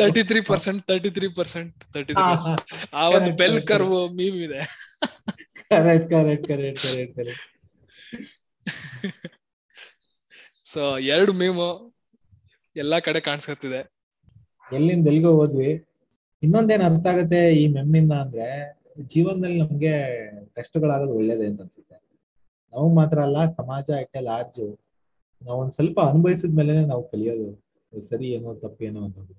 [0.00, 2.54] Thirty three percent thirty three percent thirty three.
[3.00, 4.60] ಆ ಒಂದು ಬೆಲ್ ಕರ್ವ್ ಮೀಮ್ ಇದೆ.
[5.70, 7.44] Correct correct correct correct correct
[10.72, 10.82] so
[11.14, 11.68] ಎರಡು ಮೀಮು
[12.76, 13.80] ಎಲ್ಲಾ ಕಡೆ ಕಾಣಿಸ್ಕೊತಿದೆ.
[14.76, 15.70] ಎಲ್ಲಿಂದ ಎಲ್ಲಿಗೋ ಹೋದ್ವಿ.
[16.42, 18.48] ಇನ್ನೊಂದೇನ್ ಅರ್ಥ ಆಗುತ್ತೆ ಈ ಮೆಮ್ಮಿಂದ ಅಂದ್ರೆ
[19.12, 19.94] ಜೀವನದಲ್ಲಿ ನಮ್ಗೆ
[20.56, 21.96] ಕಷ್ಟಗಳಾಗೋದು ಒಳ್ಳೇದೇ ಅಂತ ಅನ್ಸುತ್ತೆ.
[22.72, 24.66] ನಾವು ಮಾತ್ರ ಅಲ್ಲ ಸಮಾಜ ಅಟ್ಟೆ ಲಾರ್ಜು
[25.42, 27.48] ನಾವು ಒಂದ್ ಸ್ವಲ್ಪ ಅನುಭವಿಸಿದ ಮೇಲೆ ನಾವು ಕಲಿಯೋದು
[27.92, 29.34] ಸರಿ ಏನೋ ತಪ್ಪು ಏನೋ ಅನ್ನೋದು.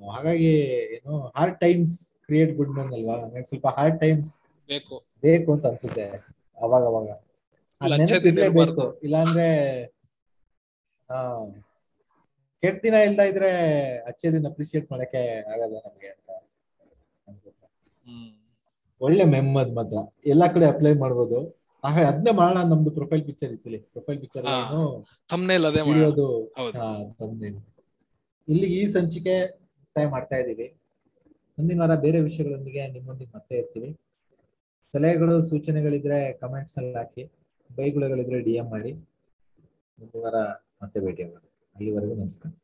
[0.00, 0.50] ಹಾಗಾಗಿ
[0.96, 3.16] ಏನು hard times create good men ಅಲ್ವಾ?
[3.24, 4.34] ಹಂಗಾಗಿ ಸ್ವಲ್ಪ ಹಾರ್ಡ್ ಟೈಮ್ಸ್
[4.68, 4.96] ಬೇಕು.
[5.22, 6.06] ಬೇಕು ಅಂತ ಅನ್ಸುತ್ತೆ
[6.58, 7.08] ಅವಾಗ ಅವಾಗ.
[9.06, 9.46] ಇಲ್ಲಾಂದ್ರೆ
[11.08, 11.20] ಹಾ
[12.62, 13.50] ಕೆಟ್ಟ ದಿನ ಇಲ್ದ ಇದ್ರೆ
[14.10, 16.28] ಅಚ್ಚೆ ದಿನ ಅಪ್ರಿಶಿಯೇಟ್ ಮಾಡಕ್ಕೆ ಆಗಲ್ಲ ನಮ್ಗೆ ಅಂತ
[19.00, 19.98] ಒಳ್ಳೆ ಮೆಮ್ಮದ್ ಮಾತ್ರ.
[20.32, 21.38] ಎಲ್ಲಾ ಕಡೆ ಅಪ್ಲೈ ಮಾಡ್ಬೋದು.
[21.84, 23.78] ಹಾಗೆ ಅದನ್ನೇ ಮಾಡೋಣ ನಮ್ದು ಪ್ರೊಫೈಲ್ ಪಿಕ್ಚರ್ ಇಸಲಿ.
[23.92, 24.44] ಪ್ರೊಫೈಲ್ ಪಿಕ್ಚರ್
[25.32, 25.82] ಥಂಬ್ನೇಲ್ ಅದೇ
[28.76, 29.34] ಈ ಸಂಚಿಕೆ
[29.80, 30.66] ಮುಕ್ತಾಯ ಮಾಡ್ತಾ ಇದ್ದೀವಿ.
[31.58, 33.90] ಮುಂದಿನ ವಾರ ಬೇರೆ ವಿಷಯಗಳೊಂದಿಗೆ ನಿಮ್ಮೊಂದಿಗೆ ಮತ್ತೆ ಇರ್ತೀವಿ.
[34.94, 37.24] ಸಲಹೆಗಳು ಸೂಚನೆಗಳಿದ್ರೆ ಕಮೆಂಟ್ಸ್ ಅಲ್ಲಿ ಹಾಕಿ.
[37.70, 38.92] ಬೈಗುಳಗಳಿದ್ರೆ ಡಿ ಎಂ ಮಾಡಿ.
[39.98, 40.38] ಮುಂದಿನ ವಾರ
[40.82, 41.44] ಮತ್ತೆ ಭೇಟಿ ಆಗೋಣ
[41.76, 42.59] ಅಲ್ಲಿವರೆಗೂ ನಮಸ್ಕಾರ.